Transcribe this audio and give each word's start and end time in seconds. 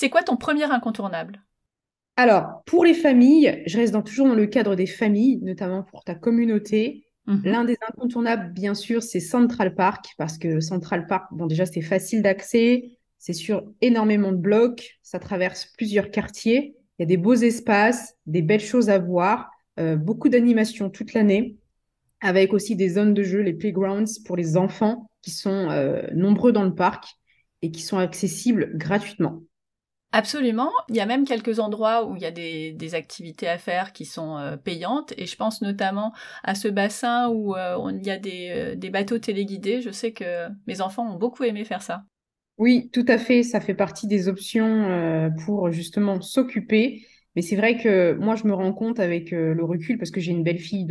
C'est 0.00 0.08
quoi 0.08 0.22
ton 0.22 0.38
premier 0.38 0.64
incontournable? 0.64 1.42
Alors, 2.16 2.62
pour 2.64 2.86
les 2.86 2.94
familles, 2.94 3.62
je 3.66 3.76
reste 3.76 4.02
toujours 4.02 4.28
dans 4.28 4.34
le 4.34 4.46
cadre 4.46 4.74
des 4.74 4.86
familles, 4.86 5.40
notamment 5.42 5.82
pour 5.82 6.04
ta 6.04 6.14
communauté. 6.14 7.04
Mhm. 7.26 7.42
L'un 7.44 7.64
des 7.66 7.76
incontournables, 7.86 8.50
bien 8.54 8.72
sûr, 8.72 9.02
c'est 9.02 9.20
Central 9.20 9.74
Park, 9.74 10.06
parce 10.16 10.38
que 10.38 10.60
Central 10.60 11.06
Park, 11.06 11.26
bon, 11.32 11.46
déjà, 11.46 11.66
c'est 11.66 11.82
facile 11.82 12.22
d'accès, 12.22 12.92
c'est 13.18 13.34
sur 13.34 13.62
énormément 13.82 14.32
de 14.32 14.38
blocs, 14.38 14.98
ça 15.02 15.18
traverse 15.18 15.66
plusieurs 15.76 16.10
quartiers, 16.10 16.76
il 16.98 17.02
y 17.02 17.04
a 17.04 17.06
des 17.06 17.18
beaux 17.18 17.34
espaces, 17.34 18.14
des 18.24 18.40
belles 18.40 18.60
choses 18.60 18.88
à 18.88 18.98
voir, 18.98 19.50
euh, 19.78 19.96
beaucoup 19.96 20.30
d'animations 20.30 20.88
toute 20.88 21.12
l'année, 21.12 21.58
avec 22.22 22.54
aussi 22.54 22.74
des 22.74 22.88
zones 22.88 23.12
de 23.12 23.22
jeu, 23.22 23.40
les 23.40 23.52
playgrounds 23.52 24.18
pour 24.24 24.38
les 24.38 24.56
enfants 24.56 25.10
qui 25.20 25.30
sont 25.30 25.68
euh, 25.68 26.00
nombreux 26.14 26.52
dans 26.52 26.64
le 26.64 26.74
parc 26.74 27.04
et 27.60 27.70
qui 27.70 27.82
sont 27.82 27.98
accessibles 27.98 28.70
gratuitement. 28.78 29.42
Absolument. 30.12 30.70
Il 30.88 30.96
y 30.96 31.00
a 31.00 31.06
même 31.06 31.24
quelques 31.24 31.60
endroits 31.60 32.06
où 32.06 32.16
il 32.16 32.22
y 32.22 32.26
a 32.26 32.32
des, 32.32 32.94
activités 32.94 33.48
à 33.48 33.58
faire 33.58 33.92
qui 33.92 34.04
sont 34.04 34.36
euh, 34.38 34.56
payantes. 34.56 35.12
Et 35.16 35.26
je 35.26 35.36
pense 35.36 35.62
notamment 35.62 36.12
à 36.42 36.54
ce 36.54 36.68
bassin 36.68 37.28
où 37.28 37.54
euh, 37.54 37.76
il 37.92 38.04
y 38.04 38.10
a 38.10 38.18
des, 38.18 38.74
des, 38.76 38.90
bateaux 38.90 39.18
téléguidés. 39.18 39.80
Je 39.80 39.90
sais 39.90 40.12
que 40.12 40.48
mes 40.66 40.80
enfants 40.80 41.08
ont 41.12 41.16
beaucoup 41.16 41.44
aimé 41.44 41.64
faire 41.64 41.82
ça. 41.82 42.02
Oui, 42.58 42.90
tout 42.92 43.04
à 43.08 43.18
fait. 43.18 43.42
Ça 43.42 43.60
fait 43.60 43.74
partie 43.74 44.08
des 44.08 44.28
options 44.28 45.30
pour 45.44 45.70
justement 45.70 46.20
s'occuper. 46.20 47.06
Mais 47.36 47.42
c'est 47.42 47.56
vrai 47.56 47.78
que 47.78 48.14
moi, 48.14 48.34
je 48.34 48.44
me 48.44 48.52
rends 48.52 48.72
compte 48.72 48.98
avec 48.98 49.30
le 49.30 49.64
recul, 49.64 49.96
parce 49.96 50.10
que 50.10 50.20
j'ai 50.20 50.32
une 50.32 50.42
belle 50.42 50.58
fille 50.58 50.88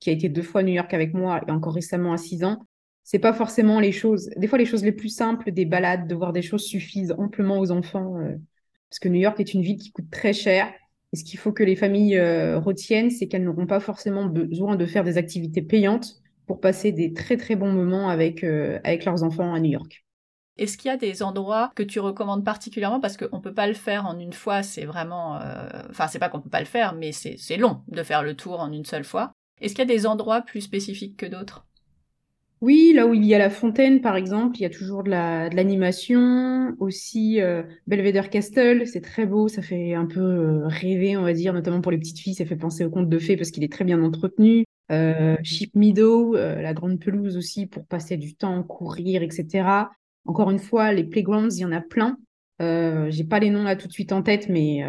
qui 0.00 0.08
a 0.08 0.12
été 0.12 0.30
deux 0.30 0.42
fois 0.42 0.62
à 0.62 0.64
New 0.64 0.72
York 0.72 0.92
avec 0.94 1.12
moi 1.12 1.42
et 1.46 1.50
encore 1.50 1.74
récemment 1.74 2.14
à 2.14 2.16
6 2.16 2.42
ans, 2.42 2.66
c'est 3.04 3.18
pas 3.18 3.34
forcément 3.34 3.80
les 3.80 3.92
choses. 3.92 4.30
Des 4.36 4.48
fois, 4.48 4.58
les 4.58 4.64
choses 4.64 4.82
les 4.82 4.92
plus 4.92 5.10
simples, 5.10 5.52
des 5.52 5.66
balades, 5.66 6.08
de 6.08 6.14
voir 6.14 6.32
des 6.32 6.42
choses 6.42 6.64
suffisent 6.64 7.14
amplement 7.18 7.58
aux 7.58 7.70
enfants. 7.70 8.18
Euh, 8.18 8.34
parce 8.94 9.00
que 9.00 9.08
New 9.08 9.20
York 9.20 9.40
est 9.40 9.54
une 9.54 9.62
ville 9.62 9.76
qui 9.76 9.90
coûte 9.90 10.08
très 10.08 10.32
cher. 10.32 10.72
Et 11.12 11.16
ce 11.16 11.24
qu'il 11.24 11.36
faut 11.36 11.50
que 11.50 11.64
les 11.64 11.74
familles 11.74 12.16
euh, 12.16 12.60
retiennent, 12.60 13.10
c'est 13.10 13.26
qu'elles 13.26 13.42
n'auront 13.42 13.66
pas 13.66 13.80
forcément 13.80 14.26
besoin 14.26 14.76
de 14.76 14.86
faire 14.86 15.02
des 15.02 15.18
activités 15.18 15.62
payantes 15.62 16.22
pour 16.46 16.60
passer 16.60 16.92
des 16.92 17.12
très 17.12 17.36
très 17.36 17.56
bons 17.56 17.72
moments 17.72 18.08
avec, 18.08 18.44
euh, 18.44 18.78
avec 18.84 19.04
leurs 19.04 19.24
enfants 19.24 19.52
à 19.52 19.58
New 19.58 19.72
York. 19.72 20.04
Est-ce 20.58 20.78
qu'il 20.78 20.92
y 20.92 20.94
a 20.94 20.96
des 20.96 21.24
endroits 21.24 21.72
que 21.74 21.82
tu 21.82 21.98
recommandes 21.98 22.44
particulièrement? 22.44 23.00
Parce 23.00 23.16
qu'on 23.16 23.38
ne 23.38 23.42
peut 23.42 23.52
pas 23.52 23.66
le 23.66 23.74
faire 23.74 24.06
en 24.06 24.16
une 24.16 24.32
fois, 24.32 24.62
c'est 24.62 24.84
vraiment... 24.84 25.40
Enfin, 25.90 26.06
c'est 26.06 26.20
pas 26.20 26.28
qu'on 26.28 26.38
ne 26.38 26.44
peut 26.44 26.48
pas 26.48 26.60
le 26.60 26.64
faire, 26.64 26.94
mais 26.94 27.10
c'est 27.10 27.56
long 27.56 27.80
de 27.88 28.04
faire 28.04 28.22
le 28.22 28.36
tour 28.36 28.60
en 28.60 28.70
une 28.70 28.84
seule 28.84 29.02
fois. 29.02 29.32
Est-ce 29.60 29.74
qu'il 29.74 29.88
y 29.88 29.92
a 29.92 29.92
des 29.92 30.06
endroits 30.06 30.42
plus 30.42 30.60
spécifiques 30.60 31.16
que 31.16 31.26
d'autres? 31.26 31.66
Oui, 32.64 32.92
là 32.94 33.06
où 33.06 33.12
il 33.12 33.26
y 33.26 33.34
a 33.34 33.38
la 33.38 33.50
fontaine, 33.50 34.00
par 34.00 34.16
exemple, 34.16 34.56
il 34.56 34.62
y 34.62 34.64
a 34.64 34.70
toujours 34.70 35.02
de 35.02 35.10
l'animation. 35.10 36.74
Aussi, 36.78 37.40
euh, 37.42 37.62
Belvedere 37.86 38.30
Castle, 38.30 38.86
c'est 38.86 39.02
très 39.02 39.26
beau, 39.26 39.48
ça 39.48 39.60
fait 39.60 39.92
un 39.92 40.06
peu 40.06 40.20
euh, 40.20 40.66
rêver, 40.66 41.18
on 41.18 41.22
va 41.22 41.34
dire, 41.34 41.52
notamment 41.52 41.82
pour 41.82 41.92
les 41.92 41.98
petites 41.98 42.18
filles, 42.18 42.34
ça 42.34 42.46
fait 42.46 42.56
penser 42.56 42.86
au 42.86 42.90
conte 42.90 43.10
de 43.10 43.18
fées 43.18 43.36
parce 43.36 43.50
qu'il 43.50 43.64
est 43.64 43.72
très 43.72 43.84
bien 43.84 44.02
entretenu. 44.02 44.64
Euh, 44.90 45.36
Meadow, 45.74 46.36
euh, 46.36 46.62
la 46.62 46.72
grande 46.72 46.98
pelouse 47.00 47.36
aussi 47.36 47.66
pour 47.66 47.86
passer 47.86 48.16
du 48.16 48.34
temps, 48.34 48.62
courir, 48.62 49.22
etc. 49.22 49.90
Encore 50.24 50.50
une 50.50 50.58
fois, 50.58 50.90
les 50.94 51.04
playgrounds, 51.04 51.54
il 51.58 51.60
y 51.60 51.64
en 51.66 51.72
a 51.72 51.82
plein. 51.82 52.16
Euh, 52.62 53.10
j'ai 53.10 53.24
pas 53.24 53.40
les 53.40 53.50
noms 53.50 53.64
là 53.64 53.76
tout 53.76 53.88
de 53.88 53.92
suite 53.92 54.12
en 54.12 54.22
tête, 54.22 54.48
mais 54.48 54.82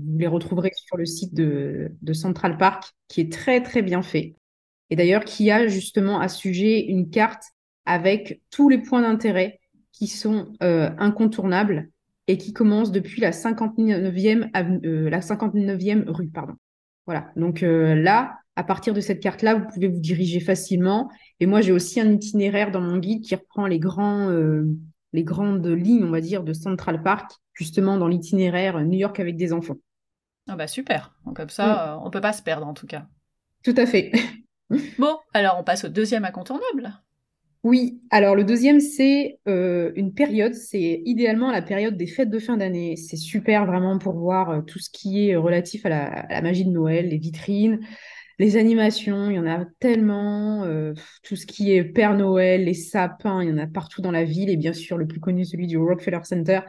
vous 0.00 0.18
les 0.18 0.26
retrouverez 0.26 0.72
sur 0.74 0.96
le 0.96 1.06
site 1.06 1.32
de 1.32 2.12
Central 2.12 2.56
Park, 2.56 2.92
qui 3.06 3.20
est 3.20 3.32
très 3.32 3.62
très 3.62 3.82
bien 3.82 4.02
fait 4.02 4.34
et 4.90 4.96
d'ailleurs 4.96 5.24
qui 5.24 5.50
a 5.50 5.68
justement 5.68 6.20
à 6.20 6.28
ce 6.28 6.38
sujet 6.38 6.84
une 6.86 7.10
carte 7.10 7.44
avec 7.86 8.42
tous 8.50 8.68
les 8.68 8.78
points 8.78 9.02
d'intérêt 9.02 9.60
qui 9.92 10.06
sont 10.06 10.52
euh, 10.62 10.90
incontournables 10.98 11.90
et 12.26 12.38
qui 12.38 12.52
commencent 12.52 12.92
depuis 12.92 13.20
la 13.20 13.30
59e, 13.30 14.50
euh, 14.86 15.10
la 15.10 15.20
59e 15.20 16.08
rue. 16.08 16.28
Pardon. 16.28 16.54
Voilà, 17.06 17.30
donc 17.36 17.62
euh, 17.62 17.94
là, 17.94 18.38
à 18.56 18.64
partir 18.64 18.94
de 18.94 19.00
cette 19.00 19.20
carte-là, 19.20 19.54
vous 19.54 19.66
pouvez 19.66 19.88
vous 19.88 20.00
diriger 20.00 20.40
facilement. 20.40 21.10
Et 21.40 21.46
moi, 21.46 21.60
j'ai 21.60 21.72
aussi 21.72 22.00
un 22.00 22.10
itinéraire 22.12 22.70
dans 22.70 22.80
mon 22.80 22.98
guide 22.98 23.22
qui 23.22 23.34
reprend 23.34 23.66
les, 23.66 23.78
grands, 23.78 24.30
les 25.12 25.24
grandes 25.24 25.66
lignes, 25.66 26.04
on 26.04 26.10
va 26.10 26.20
dire, 26.20 26.44
de 26.44 26.52
Central 26.52 27.02
Park, 27.02 27.32
justement 27.54 27.96
dans 27.96 28.08
l'itinéraire 28.08 28.80
New 28.80 28.98
York 28.98 29.18
avec 29.18 29.36
des 29.36 29.52
enfants. 29.52 29.76
Ah 30.48 30.56
bah 30.56 30.66
super, 30.66 31.14
donc 31.24 31.36
comme 31.36 31.48
ça, 31.48 31.98
on 32.04 32.10
peut 32.10 32.20
pas 32.20 32.32
se 32.32 32.42
perdre 32.42 32.66
en 32.66 32.74
tout 32.74 32.86
cas. 32.86 33.06
Tout 33.62 33.74
à 33.76 33.86
fait. 33.86 34.12
Bon, 34.98 35.18
alors 35.32 35.56
on 35.58 35.64
passe 35.64 35.84
au 35.84 35.88
deuxième 35.88 36.24
incontournable. 36.24 36.92
Oui, 37.62 38.00
alors 38.10 38.36
le 38.36 38.44
deuxième, 38.44 38.80
c'est 38.80 39.38
euh, 39.46 39.92
une 39.94 40.14
période, 40.14 40.54
c'est 40.54 41.02
idéalement 41.04 41.50
la 41.50 41.60
période 41.60 41.96
des 41.96 42.06
fêtes 42.06 42.30
de 42.30 42.38
fin 42.38 42.56
d'année. 42.56 42.96
C'est 42.96 43.18
super 43.18 43.66
vraiment 43.66 43.98
pour 43.98 44.14
voir 44.14 44.50
euh, 44.50 44.60
tout 44.62 44.78
ce 44.78 44.88
qui 44.88 45.28
est 45.28 45.36
relatif 45.36 45.84
à 45.84 45.88
la, 45.90 46.42
magie 46.42 46.64
de 46.64 46.70
Noël, 46.70 47.08
les 47.08 47.18
vitrines, 47.18 47.80
les 48.38 48.56
animations, 48.56 49.28
il 49.28 49.36
y 49.36 49.38
en 49.38 49.46
a 49.46 49.66
tellement, 49.78 50.64
euh, 50.64 50.94
tout 51.22 51.36
ce 51.36 51.44
qui 51.44 51.72
est 51.72 51.84
Père 51.84 52.16
Noël, 52.16 52.64
les 52.64 52.72
sapins, 52.72 53.42
il 53.42 53.50
y 53.50 53.52
en 53.52 53.58
a 53.58 53.66
partout 53.66 54.00
dans 54.00 54.12
la 54.12 54.24
ville, 54.24 54.48
et 54.48 54.56
bien 54.56 54.72
sûr 54.72 54.96
le 54.96 55.06
plus 55.06 55.20
connu, 55.20 55.44
celui 55.44 55.66
du 55.66 55.76
Rockefeller 55.76 56.20
Center. 56.22 56.60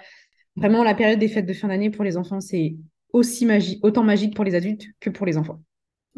Vraiment, 0.58 0.84
la 0.84 0.94
période 0.94 1.20
des 1.20 1.30
fêtes 1.30 1.46
de 1.46 1.54
fin 1.54 1.70
d'année 1.70 1.90
pour 1.90 2.04
les 2.04 2.18
enfants, 2.18 2.42
c'est 2.42 2.76
aussi 3.14 3.46
magique, 3.46 3.80
autant 3.86 4.04
magique 4.04 4.36
pour 4.36 4.44
les 4.44 4.56
adultes 4.56 4.88
que 5.00 5.10
pour 5.10 5.26
les 5.26 5.38
enfants. 5.38 5.62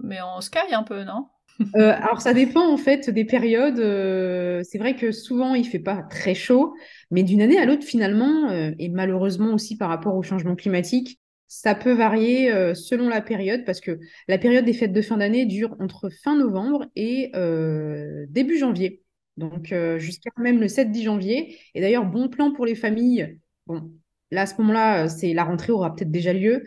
Mais 0.01 0.17
on 0.35 0.41
se 0.41 0.49
caille 0.49 0.73
un 0.73 0.81
peu, 0.81 1.03
non? 1.03 1.27
Euh, 1.75 1.93
alors 1.95 2.21
ça 2.21 2.33
dépend 2.33 2.67
en 2.67 2.77
fait 2.77 3.09
des 3.09 3.25
périodes. 3.25 3.79
Euh, 3.79 4.61
c'est 4.63 4.77
vrai 4.77 4.95
que 4.95 5.11
souvent 5.11 5.53
il 5.53 5.65
fait 5.65 5.79
pas 5.79 6.03
très 6.03 6.35
chaud, 6.35 6.75
mais 7.11 7.23
d'une 7.23 7.41
année 7.41 7.57
à 7.57 7.65
l'autre 7.65 7.83
finalement, 7.83 8.49
euh, 8.49 8.71
et 8.79 8.89
malheureusement 8.89 9.53
aussi 9.53 9.77
par 9.77 9.89
rapport 9.89 10.15
au 10.15 10.23
changement 10.23 10.55
climatique, 10.55 11.19
ça 11.47 11.75
peut 11.75 11.93
varier 11.93 12.51
selon 12.73 13.09
la 13.09 13.21
période 13.21 13.63
parce 13.63 13.79
que 13.79 13.99
la 14.27 14.39
période 14.39 14.65
des 14.65 14.73
fêtes 14.73 14.91
de 14.91 15.01
fin 15.03 15.17
d'année 15.17 15.45
dure 15.45 15.75
entre 15.79 16.09
fin 16.09 16.35
novembre 16.35 16.87
et 16.95 17.31
début 18.27 18.57
janvier. 18.57 19.03
Donc 19.37 19.71
jusqu'à 19.97 20.31
même 20.37 20.59
le 20.59 20.67
7-10 20.67 21.03
janvier. 21.03 21.59
Et 21.75 21.81
d'ailleurs, 21.81 22.05
bon 22.05 22.27
plan 22.27 22.51
pour 22.53 22.65
les 22.65 22.73
familles. 22.73 23.37
Bon, 23.67 23.91
là 24.31 24.41
à 24.41 24.45
ce 24.47 24.59
moment-là, 24.61 25.07
c'est 25.09 25.33
la 25.33 25.43
rentrée 25.43 25.71
aura 25.71 25.95
peut-être 25.95 26.09
déjà 26.09 26.33
lieu. 26.33 26.63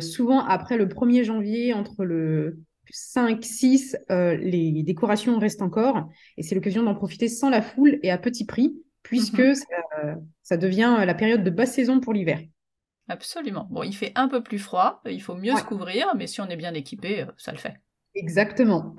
souvent 0.00 0.44
après 0.44 0.76
le 0.76 0.86
1er 0.86 1.24
janvier, 1.24 1.74
entre 1.74 2.04
le 2.04 2.60
5, 2.90 3.44
6, 3.44 3.96
euh, 4.10 4.36
les 4.36 4.82
décorations 4.82 5.38
restent 5.38 5.62
encore. 5.62 6.08
Et 6.36 6.42
c'est 6.42 6.54
l'occasion 6.54 6.82
d'en 6.82 6.94
profiter 6.94 7.28
sans 7.28 7.50
la 7.50 7.62
foule 7.62 7.98
et 8.02 8.10
à 8.10 8.18
petit 8.18 8.44
prix, 8.44 8.74
puisque 9.02 9.40
mhm. 9.40 10.26
ça, 10.42 10.56
devient 10.56 11.02
la 11.04 11.14
période 11.14 11.44
de 11.44 11.50
basse 11.50 11.74
saison 11.74 12.00
pour 12.00 12.12
l'hiver. 12.12 12.40
Absolument. 13.08 13.66
Bon, 13.70 13.82
il 13.82 13.94
fait 13.94 14.12
un 14.16 14.28
peu 14.28 14.42
plus 14.42 14.58
froid, 14.58 15.00
il 15.06 15.22
faut 15.22 15.34
mieux 15.34 15.56
se 15.56 15.64
couvrir, 15.64 16.14
mais 16.16 16.26
si 16.26 16.40
on 16.40 16.48
est 16.48 16.56
bien 16.56 16.74
équipé, 16.74 17.22
euh, 17.22 17.26
ça 17.38 17.52
le 17.52 17.58
fait. 17.58 17.80
Exactement. 18.14 18.94